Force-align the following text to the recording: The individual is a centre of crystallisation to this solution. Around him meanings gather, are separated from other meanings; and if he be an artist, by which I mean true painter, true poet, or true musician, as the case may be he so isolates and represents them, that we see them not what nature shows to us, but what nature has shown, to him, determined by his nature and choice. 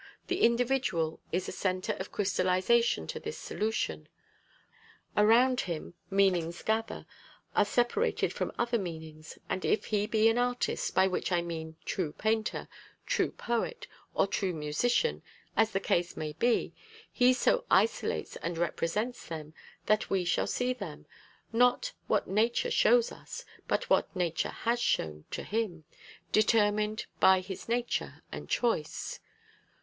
The 0.29 0.41
individual 0.41 1.19
is 1.31 1.47
a 1.47 1.51
centre 1.51 1.93
of 1.99 2.11
crystallisation 2.11 3.05
to 3.05 3.19
this 3.19 3.37
solution. 3.37 4.07
Around 5.15 5.61
him 5.69 5.93
meanings 6.09 6.63
gather, 6.63 7.05
are 7.55 7.65
separated 7.65 8.33
from 8.33 8.51
other 8.57 8.79
meanings; 8.79 9.37
and 9.47 9.63
if 9.63 9.85
he 9.85 10.07
be 10.07 10.27
an 10.27 10.39
artist, 10.39 10.95
by 10.95 11.05
which 11.05 11.31
I 11.31 11.43
mean 11.43 11.75
true 11.85 12.13
painter, 12.13 12.67
true 13.05 13.29
poet, 13.29 13.85
or 14.15 14.25
true 14.25 14.53
musician, 14.55 15.21
as 15.55 15.69
the 15.69 15.79
case 15.79 16.17
may 16.17 16.33
be 16.33 16.73
he 17.11 17.31
so 17.31 17.65
isolates 17.69 18.37
and 18.37 18.57
represents 18.57 19.27
them, 19.27 19.53
that 19.85 20.09
we 20.09 20.25
see 20.25 20.73
them 20.73 21.05
not 21.53 21.91
what 22.07 22.27
nature 22.27 22.71
shows 22.71 23.09
to 23.09 23.17
us, 23.17 23.45
but 23.67 23.87
what 23.91 24.15
nature 24.15 24.49
has 24.49 24.79
shown, 24.81 25.25
to 25.29 25.43
him, 25.43 25.83
determined 26.31 27.05
by 27.19 27.39
his 27.39 27.69
nature 27.69 28.23
and 28.31 28.49
choice. 28.49 29.19